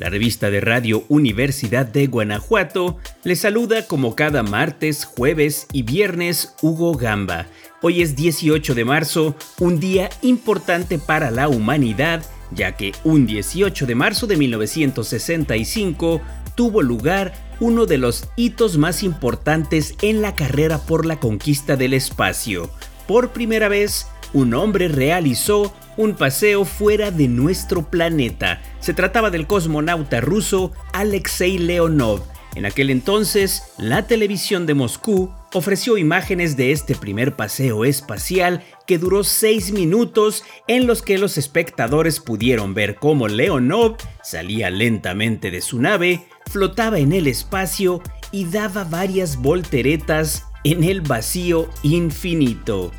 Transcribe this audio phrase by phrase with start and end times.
[0.00, 6.54] la revista de radio Universidad de Guanajuato le saluda como cada martes, jueves y viernes
[6.62, 7.44] Hugo Gamba.
[7.82, 13.84] Hoy es 18 de marzo, un día importante para la humanidad, ya que un 18
[13.84, 16.22] de marzo de 1965
[16.54, 21.92] tuvo lugar uno de los hitos más importantes en la carrera por la conquista del
[21.92, 22.70] espacio.
[23.06, 28.62] Por primera vez, un hombre realizó un paseo fuera de nuestro planeta.
[28.80, 32.22] Se trataba del cosmonauta ruso Alexei Leonov.
[32.56, 38.98] En aquel entonces, la televisión de Moscú ofreció imágenes de este primer paseo espacial que
[38.98, 45.60] duró seis minutos en los que los espectadores pudieron ver cómo Leonov salía lentamente de
[45.60, 52.90] su nave, flotaba en el espacio y daba varias volteretas en el vacío infinito.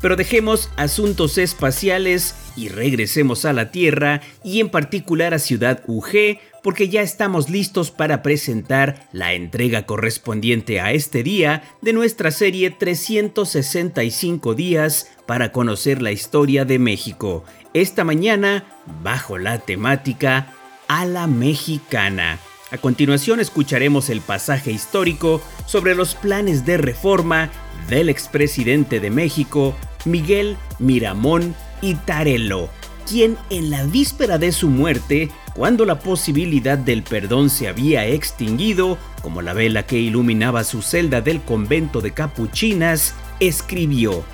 [0.00, 6.38] Pero dejemos asuntos espaciales y regresemos a la Tierra y en particular a Ciudad UG
[6.62, 12.70] porque ya estamos listos para presentar la entrega correspondiente a este día de nuestra serie
[12.70, 17.44] 365 días para conocer la historia de México.
[17.74, 18.64] Esta mañana
[19.02, 20.52] bajo la temática
[20.88, 22.38] a la mexicana.
[22.70, 27.50] A continuación escucharemos el pasaje histórico sobre los planes de reforma
[27.88, 32.68] del expresidente de México, Miguel Miramón Itarello,
[33.08, 38.98] quien en la víspera de su muerte, cuando la posibilidad del perdón se había extinguido,
[39.22, 44.24] como la vela que iluminaba su celda del convento de capuchinas, escribió,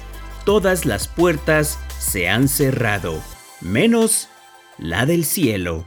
[0.45, 3.23] Todas las puertas se han cerrado,
[3.63, 4.29] menos
[4.77, 5.87] la del cielo.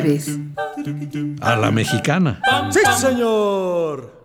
[0.00, 0.38] Jueves.
[1.40, 2.40] A la mexicana.
[2.70, 4.20] Sí, señor.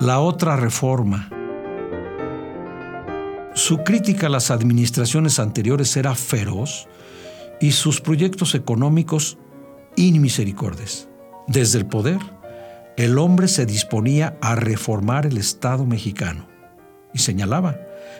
[0.00, 1.28] La otra reforma.
[3.54, 6.86] Su crítica a las administraciones anteriores era feroz
[7.60, 9.38] y sus proyectos económicos
[9.96, 11.08] inmisericordes.
[11.46, 12.18] Desde el poder,
[12.96, 16.46] el hombre se disponía a reformar el Estado mexicano.
[17.14, 17.76] Y señalaba,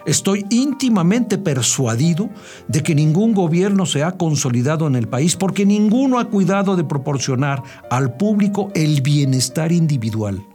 [0.07, 2.31] estoy íntimamente persuadido
[2.69, 6.85] de que ningún gobierno se ha consolidado en el país porque ninguno ha cuidado de
[6.85, 10.47] proporcionar al público el bienestar individual.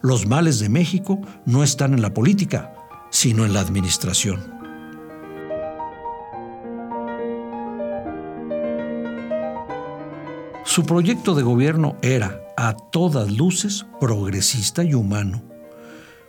[0.00, 2.72] Los males de México no están en la política,
[3.10, 4.58] sino en la administración.
[10.64, 15.42] Su proyecto de gobierno era, a todas luces, progresista y humano.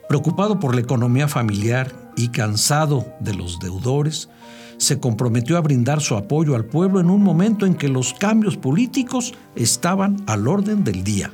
[0.08, 4.30] Preocupado por la economía familiar y cansado de los deudores,
[4.78, 8.56] se comprometió a brindar su apoyo al pueblo en un momento en que los cambios
[8.56, 11.34] políticos estaban al orden del día.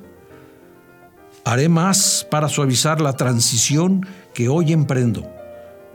[1.46, 5.30] Haré más para suavizar la transición que hoy emprendo.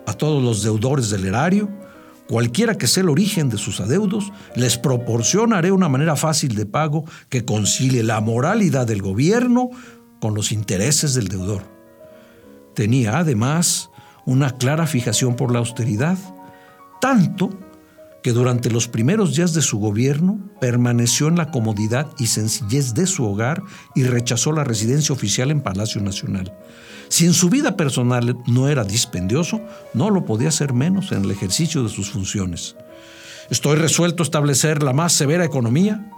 [0.07, 1.69] A todos los deudores del erario,
[2.29, 7.05] cualquiera que sea el origen de sus adeudos, les proporcionaré una manera fácil de pago
[7.29, 9.71] que concilie la moralidad del gobierno
[10.21, 11.63] con los intereses del deudor.
[12.75, 13.90] Tenía además
[14.31, 16.17] una clara fijación por la austeridad,
[17.01, 17.51] tanto
[18.23, 23.09] que durante los primeros días de su gobierno permaneció en la comodidad y sencillez de
[23.09, 23.61] su hogar
[23.97, 26.57] y rechazó la residencia oficial en Palacio Nacional.
[27.09, 29.63] Si en su vida personal no era dispendioso,
[29.95, 32.77] no lo podía ser menos en el ejercicio de sus funciones.
[33.51, 36.09] Estoy resuelto a establecer la más severa economía,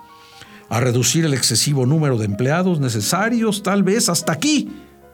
[0.68, 4.68] a reducir el excesivo número de empleados necesarios, tal vez hasta aquí,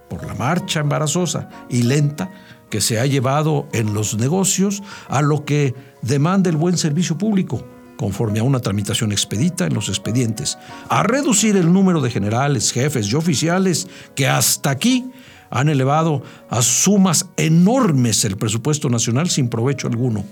[0.08, 2.30] por la marcha embarazosa y lenta
[2.70, 7.64] que se ha llevado en los negocios a lo que demanda el buen servicio público,
[7.96, 13.08] conforme a una tramitación expedita en los expedientes, a reducir el número de generales, jefes
[13.08, 15.10] y oficiales que hasta aquí
[15.50, 20.24] han elevado a sumas enormes el presupuesto nacional sin provecho alguno.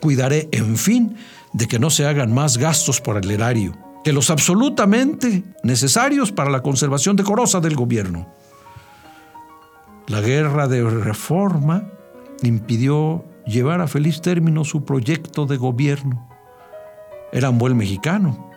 [0.00, 1.16] Cuidaré, en fin,
[1.52, 3.74] de que no se hagan más gastos por el erario
[4.04, 8.28] que los absolutamente necesarios para la conservación decorosa del gobierno.
[10.06, 11.90] La guerra de reforma
[12.42, 16.28] impidió llevar a feliz término su proyecto de gobierno.
[17.32, 18.50] Era un buen mexicano,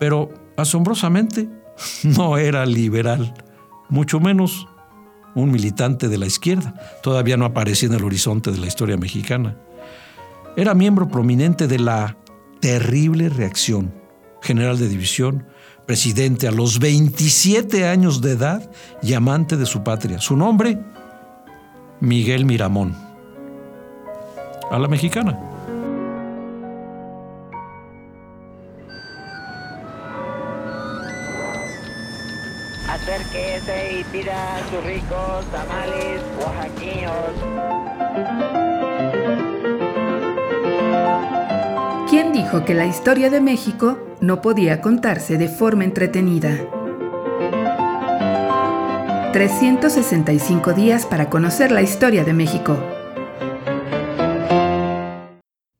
[0.00, 1.48] pero asombrosamente
[2.02, 3.34] no era liberal,
[3.88, 4.68] mucho menos
[5.34, 6.74] un militante de la izquierda.
[7.02, 9.56] Todavía no aparecía en el horizonte de la historia mexicana.
[10.56, 12.16] Era miembro prominente de la
[12.60, 13.92] terrible reacción,
[14.44, 15.46] general de división,
[15.86, 18.70] presidente a los 27 años de edad
[19.02, 20.20] y amante de su patria.
[20.20, 20.78] Su nombre,
[22.00, 22.94] Miguel Miramón.
[24.70, 25.38] A la mexicana.
[32.88, 38.63] Acérquese y pida sus ricos tamales oaxaqueños.
[42.08, 46.68] ¿Quién dijo que la historia de México no podía contarse de forma entretenida?
[49.32, 52.78] 365 días para conocer la historia de México.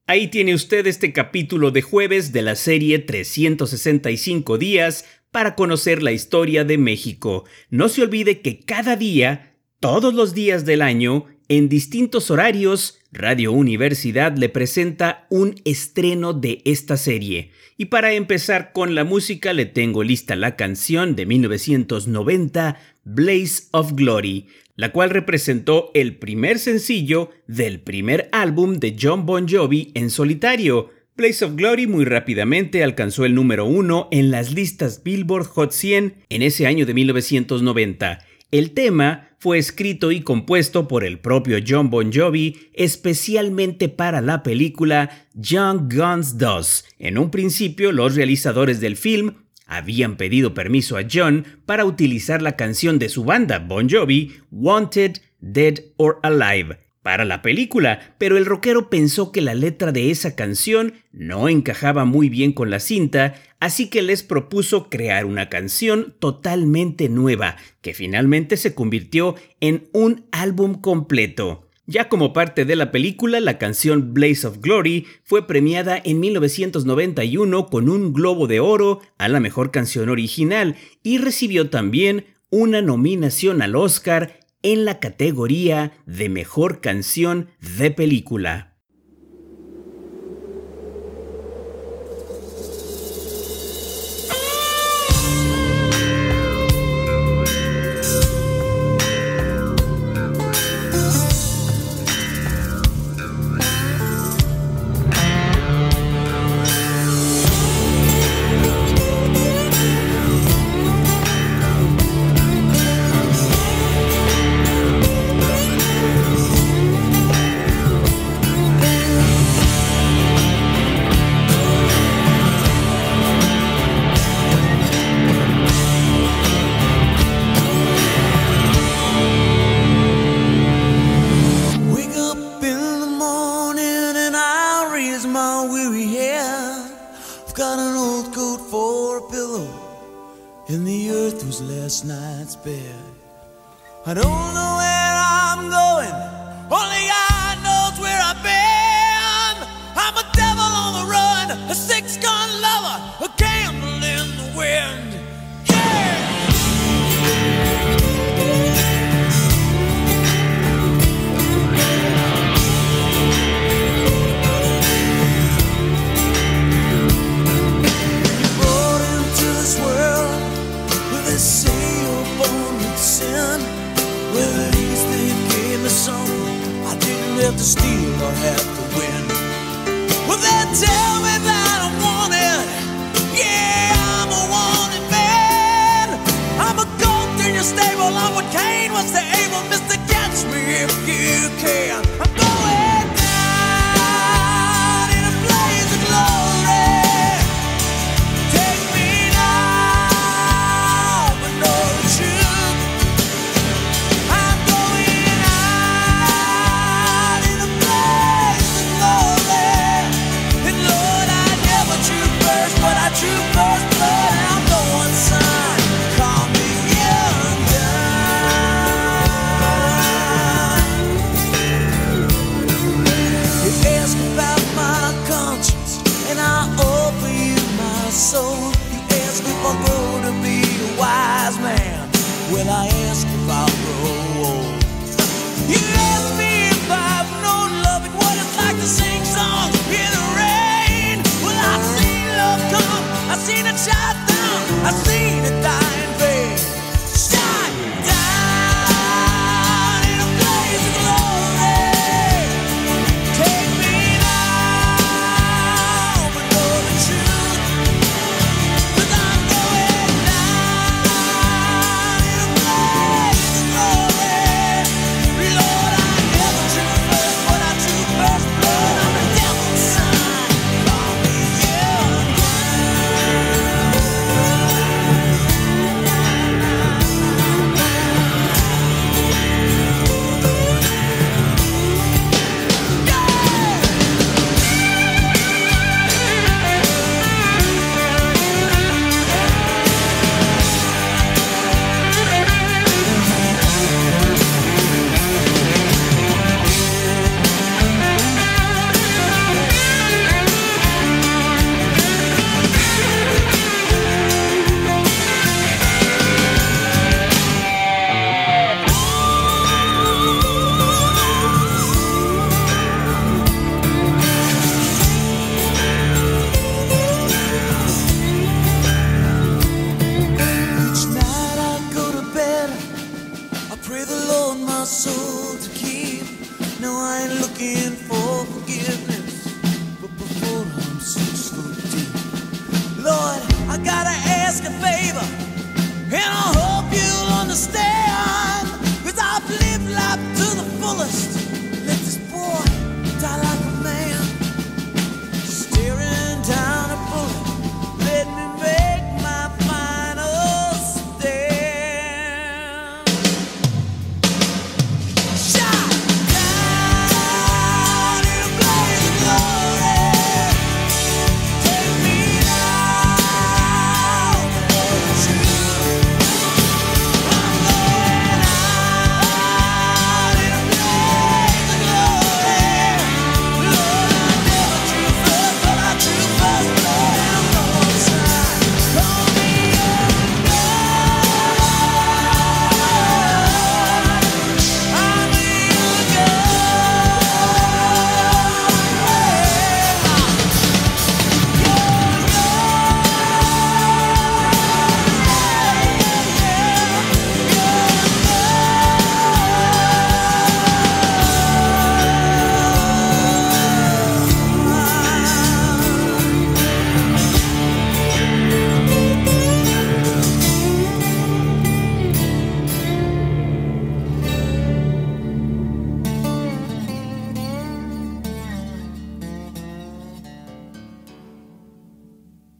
[0.07, 6.13] Ahí tiene usted este capítulo de jueves de la serie 365 días para conocer la
[6.13, 7.45] historia de México.
[7.69, 13.53] No se olvide que cada día, todos los días del año, en distintos horarios, Radio
[13.53, 17.51] Universidad le presenta un estreno de esta serie.
[17.77, 23.93] Y para empezar con la música le tengo lista la canción de 1990, Blaze of
[23.93, 24.47] Glory,
[24.77, 30.91] la cual representó el primer sencillo del primer álbum de John Bon Jovi en solitario.
[31.17, 36.15] Blaze of Glory muy rápidamente alcanzó el número uno en las listas Billboard Hot 100
[36.29, 38.19] en ese año de 1990.
[38.55, 44.45] El tema fue escrito y compuesto por el propio John Bon Jovi especialmente para la
[44.45, 46.85] película Young Guns 2.
[47.01, 52.55] En un principio, los realizadores del film habían pedido permiso a John para utilizar la
[52.55, 58.47] canción de su banda Bon Jovi, Wanted, Dead or Alive, para la película, pero el
[58.47, 63.35] rockero pensó que la letra de esa canción no encajaba muy bien con la cinta,
[63.61, 70.25] así que les propuso crear una canción totalmente nueva, que finalmente se convirtió en un
[70.33, 71.69] álbum completo.
[71.85, 77.67] Ya como parte de la película, la canción Blaze of Glory fue premiada en 1991
[77.67, 83.61] con un Globo de Oro a la mejor canción original y recibió también una nominación
[83.61, 88.74] al Oscar en la categoría de Mejor Canción de Película.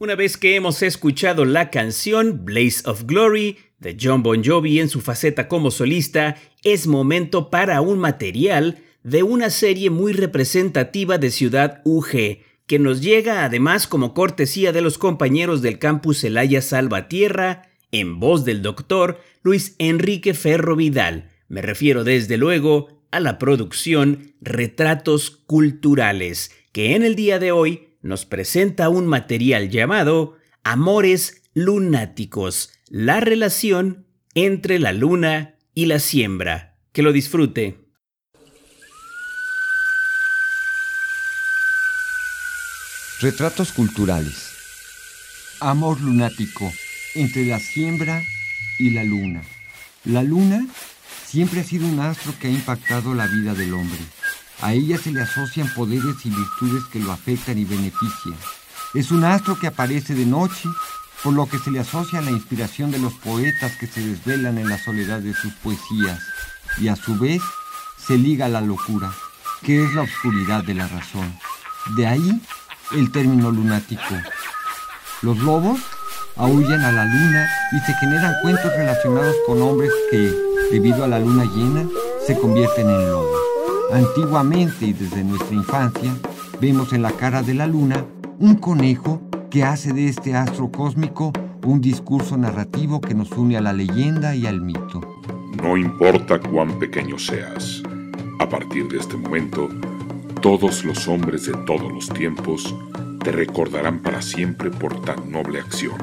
[0.05, 4.87] Una vez que hemos escuchado la canción Blaze of Glory de John Bon Jovi en
[4.87, 11.31] su faceta como solista, es momento para un material de una serie muy representativa de
[11.31, 17.63] Ciudad UG, que nos llega además como cortesía de los compañeros del campus Celaya Salvatierra,
[17.91, 21.31] en voz del doctor Luis Enrique Ferro Vidal.
[21.47, 27.94] Me refiero desde luego a la producción Retratos Culturales, que en el día de hoy
[28.05, 36.77] nos presenta un material llamado Amores Lunáticos, la relación entre la luna y la siembra.
[36.91, 37.79] Que lo disfrute.
[43.21, 44.51] Retratos culturales.
[45.59, 46.71] Amor lunático
[47.15, 48.21] entre la siembra
[48.77, 49.41] y la luna.
[50.03, 50.67] La luna
[51.25, 53.99] siempre ha sido un astro que ha impactado la vida del hombre.
[54.65, 58.35] A ella se le asocian poderes y virtudes que lo afectan y benefician.
[58.95, 60.67] Es un astro que aparece de noche,
[61.23, 64.57] por lo que se le asocia a la inspiración de los poetas que se desvelan
[64.57, 66.19] en la soledad de sus poesías,
[66.79, 67.43] y a su vez
[68.07, 69.13] se liga a la locura,
[69.61, 71.31] que es la oscuridad de la razón.
[71.95, 72.41] De ahí
[72.93, 74.15] el término lunático.
[75.21, 75.79] Los lobos
[76.37, 80.33] aullan a la luna y se generan cuentos relacionados con hombres que,
[80.71, 81.87] debido a la luna llena,
[82.25, 83.44] se convierten en lobos.
[83.91, 86.11] Antiguamente y desde nuestra infancia,
[86.59, 88.03] vemos en la cara de la luna
[88.39, 91.31] un conejo que hace de este astro cósmico
[91.65, 95.01] un discurso narrativo que nos une a la leyenda y al mito.
[95.61, 97.81] No importa cuán pequeño seas,
[98.39, 99.69] a partir de este momento,
[100.41, 102.75] todos los hombres de todos los tiempos
[103.23, 105.97] te recordarán para siempre por tan noble acción.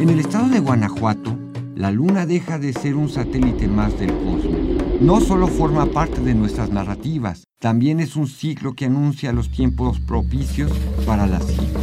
[0.00, 1.33] En el estado de Guanajuato,
[1.76, 5.00] la Luna deja de ser un satélite más del cosmos.
[5.00, 9.98] No solo forma parte de nuestras narrativas, también es un ciclo que anuncia los tiempos
[10.00, 10.72] propicios
[11.06, 11.80] para la siembra.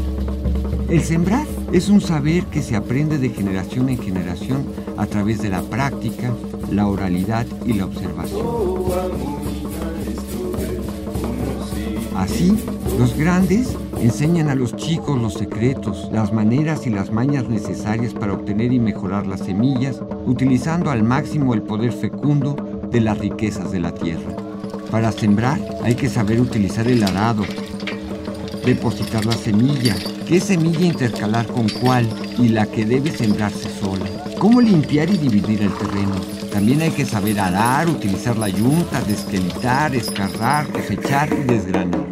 [0.90, 4.66] El sembrar es un saber que se aprende de generación en generación
[4.98, 6.34] a través de la práctica,
[6.72, 8.46] la oralidad y la observación.
[12.16, 12.58] Así,
[12.98, 18.34] los grandes enseñan a los chicos los secretos, las maneras y las mañas necesarias para
[18.34, 22.56] obtener y mejorar las semillas, utilizando al máximo el poder fecundo
[22.90, 24.36] de las riquezas de la tierra.
[24.90, 27.44] Para sembrar hay que saber utilizar el arado,
[28.66, 29.96] depositar la semilla,
[30.28, 32.08] qué semilla intercalar con cuál
[32.40, 34.06] y la que debe sembrarse sola,
[34.40, 36.16] cómo limpiar y dividir el terreno.
[36.52, 42.11] También hay que saber arar, utilizar la yunta, desquelitar, escarrar, cosechar y desgranar.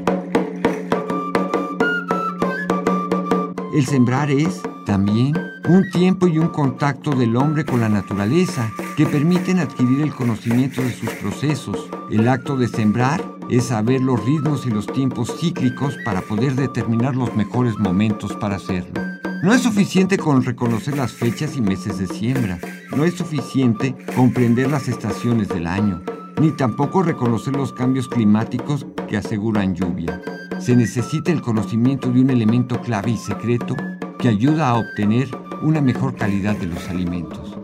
[3.72, 5.36] El sembrar es, también,
[5.68, 10.82] un tiempo y un contacto del hombre con la naturaleza que permiten adquirir el conocimiento
[10.82, 11.88] de sus procesos.
[12.10, 17.16] El acto de sembrar es saber los ritmos y los tiempos cíclicos para poder determinar
[17.16, 19.02] los mejores momentos para hacerlo.
[19.44, 22.58] No es suficiente con reconocer las fechas y meses de siembra.
[22.98, 26.02] No es suficiente comprender las estaciones del año,
[26.42, 30.20] ni tampoco reconocer los cambios climáticos que aseguran lluvia.
[30.60, 33.76] Se necesita el conocimiento de un elemento clave y secreto
[34.20, 35.30] que ayuda a obtener
[35.62, 37.58] una mejor calidad de los alimentos.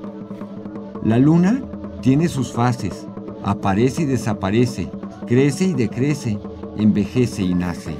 [1.04, 1.62] La luna
[2.02, 3.06] tiene sus fases,
[3.44, 4.90] aparece y desaparece,
[5.28, 6.40] crece y decrece,
[6.78, 7.96] envejece y nace.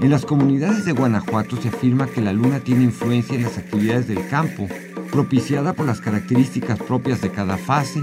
[0.00, 4.08] En las comunidades de Guanajuato se afirma que la luna tiene influencia en las actividades
[4.08, 4.66] del campo,
[5.12, 8.02] propiciada por las características propias de cada fase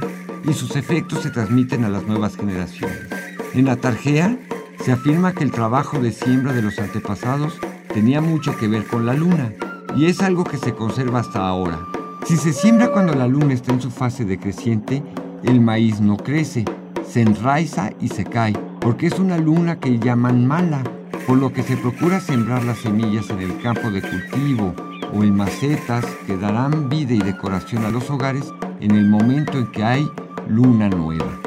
[0.50, 3.08] y sus efectos se transmiten a las nuevas generaciones.
[3.54, 4.38] En la Tarjea
[4.84, 7.60] se afirma que el trabajo de siembra de los antepasados
[7.94, 9.54] tenía mucho que ver con la luna
[9.96, 11.80] y es algo que se conserva hasta ahora.
[12.26, 15.04] Si se siembra cuando la luna está en su fase decreciente,
[15.44, 16.66] el maíz no crece,
[17.08, 20.84] se enraiza y se cae, porque es una luna que llaman mala,
[21.28, 24.74] por lo que se procura sembrar las semillas en el campo de cultivo
[25.14, 29.68] o en macetas que darán vida y decoración a los hogares en el momento en
[29.72, 30.10] que hay
[30.48, 31.40] luna nueva.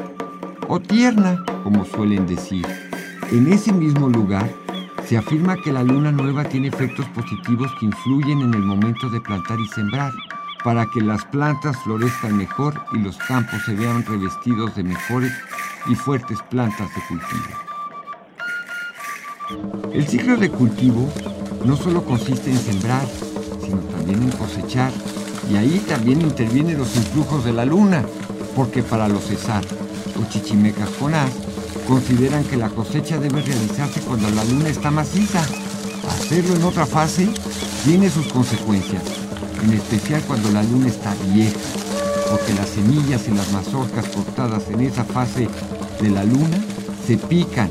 [0.67, 2.84] O tierna, como suelen decir.
[3.31, 4.49] En ese mismo lugar,
[5.07, 9.19] se afirma que la luna nueva tiene efectos positivos que influyen en el momento de
[9.19, 10.13] plantar y sembrar,
[10.63, 15.33] para que las plantas florezcan mejor y los campos se vean revestidos de mejores
[15.87, 17.45] y fuertes plantas de cultivo.
[19.93, 21.11] El ciclo de cultivo
[21.65, 23.07] no solo consiste en sembrar,
[23.63, 24.91] sino también en cosechar,
[25.51, 28.03] y ahí también intervienen los influjos de la luna,
[28.55, 29.63] porque para los cesar
[30.19, 31.31] o chichimecas con as,
[31.87, 35.41] consideran que la cosecha debe realizarse cuando la luna está maciza.
[36.09, 37.27] Hacerlo en otra fase
[37.83, 39.03] tiene sus consecuencias,
[39.63, 41.57] en especial cuando la luna está vieja,
[42.29, 45.47] porque las semillas y las mazorcas cortadas en esa fase
[46.01, 46.57] de la luna
[47.05, 47.69] se pican,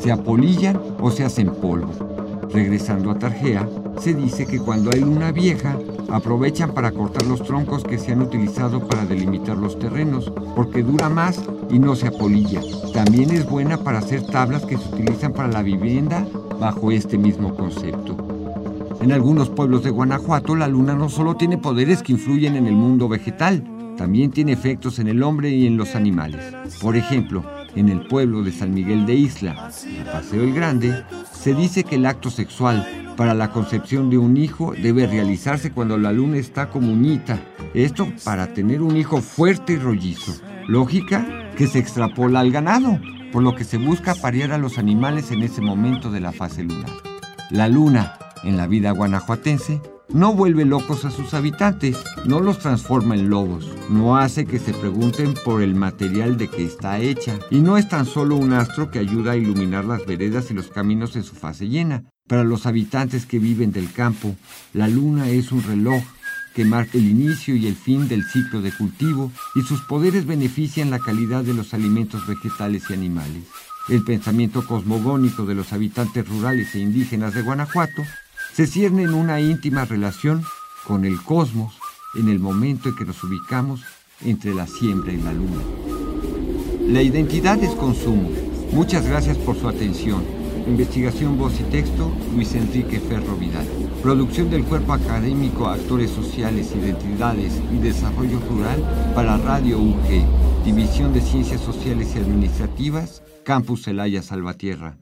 [0.00, 1.92] se apolillan o se hacen polvo.
[2.52, 3.68] Regresando a Tarjea,
[4.00, 5.76] se dice que cuando hay luna vieja,
[6.08, 11.08] aprovechan para cortar los troncos que se han utilizado para delimitar los terrenos, porque dura
[11.08, 12.60] más y no se apolilla.
[12.92, 16.26] También es buena para hacer tablas que se utilizan para la vivienda
[16.58, 18.16] bajo este mismo concepto.
[19.00, 22.74] En algunos pueblos de Guanajuato, la luna no solo tiene poderes que influyen en el
[22.74, 23.62] mundo vegetal,
[23.96, 26.54] también tiene efectos en el hombre y en los animales.
[26.80, 27.44] Por ejemplo,
[27.74, 31.96] en el pueblo de San Miguel de Isla, en Paseo el Grande, se dice que
[31.96, 36.70] el acto sexual para la concepción de un hijo debe realizarse cuando la luna está
[36.70, 37.42] comunita.
[37.74, 40.40] Esto para tener un hijo fuerte y rollizo.
[40.68, 43.00] Lógica que se extrapola al ganado,
[43.32, 46.62] por lo que se busca parear a los animales en ese momento de la fase
[46.62, 46.92] lunar.
[47.50, 53.16] La luna, en la vida guanajuatense, no vuelve locos a sus habitantes, no los transforma
[53.16, 57.58] en lobos, no hace que se pregunten por el material de que está hecha, y
[57.58, 61.16] no es tan solo un astro que ayuda a iluminar las veredas y los caminos
[61.16, 62.04] en su fase llena.
[62.28, 64.36] Para los habitantes que viven del campo,
[64.74, 66.02] la luna es un reloj
[66.54, 70.90] que marca el inicio y el fin del ciclo de cultivo y sus poderes benefician
[70.90, 73.44] la calidad de los alimentos vegetales y animales.
[73.88, 78.02] El pensamiento cosmogónico de los habitantes rurales e indígenas de Guanajuato
[78.52, 80.42] se cierne en una íntima relación
[80.84, 81.78] con el cosmos
[82.14, 83.80] en el momento en que nos ubicamos
[84.22, 85.62] entre la siembra y la luna.
[86.88, 88.30] La identidad es consumo.
[88.72, 90.37] Muchas gracias por su atención.
[90.68, 93.66] Investigación, voz y texto, Luis Enrique Ferro Vidal.
[94.02, 101.22] Producción del Cuerpo Académico Actores Sociales, Identidades y Desarrollo Rural para Radio UG, División de
[101.22, 104.98] Ciencias Sociales y Administrativas, Campus Celaya Salvatierra.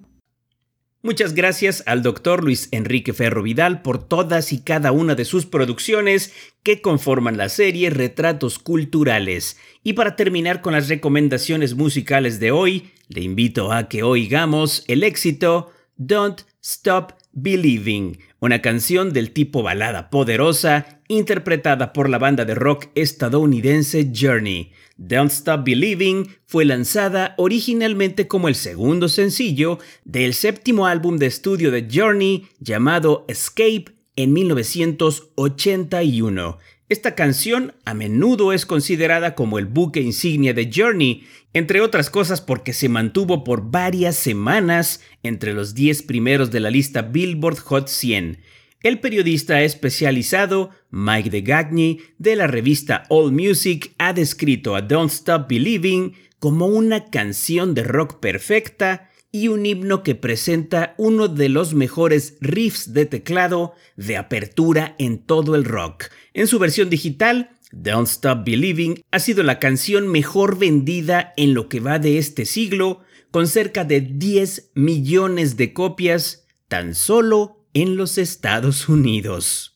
[1.07, 5.47] Muchas gracias al doctor Luis Enrique Ferro Vidal por todas y cada una de sus
[5.47, 6.33] producciones
[6.64, 9.57] que conforman la serie Retratos Culturales.
[9.85, 15.05] Y para terminar con las recomendaciones musicales de hoy, le invito a que oigamos el
[15.05, 22.57] éxito Don't Stop Believing, una canción del tipo balada poderosa interpretada por la banda de
[22.57, 24.73] rock estadounidense Journey.
[24.97, 31.71] Don't Stop Believing fue lanzada originalmente como el segundo sencillo del séptimo álbum de estudio
[31.71, 36.59] de Journey llamado Escape en 1981.
[36.88, 42.40] Esta canción a menudo es considerada como el buque insignia de Journey, entre otras cosas
[42.40, 47.88] porque se mantuvo por varias semanas entre los 10 primeros de la lista Billboard Hot
[47.88, 48.38] 100.
[48.85, 55.49] El periodista especializado Mike DeGagny de la revista All Music ha descrito a Don't Stop
[55.49, 61.75] Believing como una canción de rock perfecta y un himno que presenta uno de los
[61.75, 66.05] mejores riffs de teclado de apertura en todo el rock.
[66.33, 71.69] En su versión digital, Don't Stop Believing ha sido la canción mejor vendida en lo
[71.69, 77.97] que va de este siglo, con cerca de 10 millones de copias tan solo en
[77.97, 79.76] los Estados Unidos.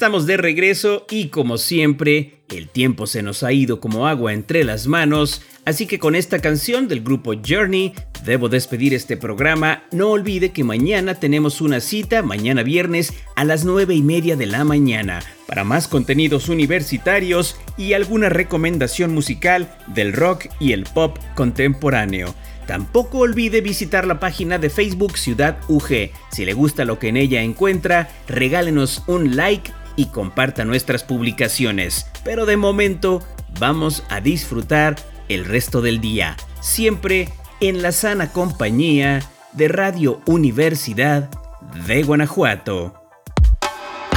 [0.00, 4.64] Estamos de regreso y como siempre, el tiempo se nos ha ido como agua entre
[4.64, 7.92] las manos, así que con esta canción del grupo Journey
[8.24, 9.82] debo despedir este programa.
[9.92, 14.46] No olvide que mañana tenemos una cita, mañana viernes a las 9 y media de
[14.46, 21.18] la mañana, para más contenidos universitarios y alguna recomendación musical del rock y el pop
[21.34, 22.34] contemporáneo.
[22.66, 26.10] Tampoco olvide visitar la página de Facebook Ciudad UG.
[26.30, 32.06] Si le gusta lo que en ella encuentra, regálenos un like y comparta nuestras publicaciones.
[32.24, 33.22] Pero de momento,
[33.58, 34.96] vamos a disfrutar
[35.28, 37.28] el resto del día, siempre
[37.60, 39.20] en la sana compañía
[39.52, 41.28] de Radio Universidad
[41.86, 42.99] de Guanajuato.